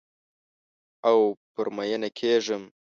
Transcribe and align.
او 1.09 1.17
پر 1.53 1.67
میینه 1.77 2.09
کیږم 2.17 2.63